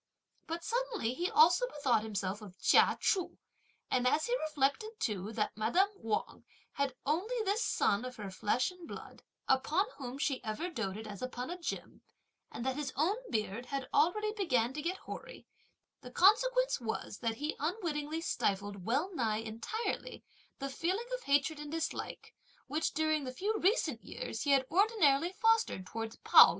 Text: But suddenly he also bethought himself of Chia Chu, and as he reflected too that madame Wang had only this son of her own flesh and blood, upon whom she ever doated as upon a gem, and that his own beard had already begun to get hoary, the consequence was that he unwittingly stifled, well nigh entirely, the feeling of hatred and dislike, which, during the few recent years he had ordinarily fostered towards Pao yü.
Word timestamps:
But 0.47 0.63
suddenly 0.63 1.13
he 1.13 1.29
also 1.29 1.67
bethought 1.67 2.01
himself 2.01 2.41
of 2.41 2.59
Chia 2.59 2.97
Chu, 2.99 3.37
and 3.91 4.07
as 4.07 4.25
he 4.25 4.35
reflected 4.47 4.99
too 4.99 5.31
that 5.33 5.55
madame 5.55 5.89
Wang 5.95 6.43
had 6.73 6.95
only 7.05 7.35
this 7.45 7.63
son 7.63 8.03
of 8.03 8.15
her 8.15 8.23
own 8.23 8.29
flesh 8.31 8.71
and 8.71 8.87
blood, 8.87 9.21
upon 9.47 9.85
whom 9.99 10.17
she 10.17 10.43
ever 10.43 10.71
doated 10.71 11.05
as 11.05 11.21
upon 11.21 11.51
a 11.51 11.59
gem, 11.61 12.01
and 12.51 12.65
that 12.65 12.77
his 12.77 12.91
own 12.95 13.15
beard 13.29 13.67
had 13.67 13.87
already 13.93 14.33
begun 14.33 14.73
to 14.73 14.81
get 14.81 14.97
hoary, 14.97 15.45
the 16.01 16.09
consequence 16.09 16.81
was 16.81 17.19
that 17.19 17.35
he 17.35 17.55
unwittingly 17.59 18.21
stifled, 18.21 18.83
well 18.85 19.13
nigh 19.13 19.37
entirely, 19.37 20.23
the 20.57 20.67
feeling 20.67 21.05
of 21.13 21.21
hatred 21.25 21.59
and 21.59 21.71
dislike, 21.71 22.33
which, 22.65 22.95
during 22.95 23.23
the 23.23 23.31
few 23.31 23.55
recent 23.59 24.03
years 24.03 24.41
he 24.41 24.49
had 24.49 24.65
ordinarily 24.71 25.31
fostered 25.31 25.85
towards 25.85 26.15
Pao 26.23 26.47
yü. 26.47 26.49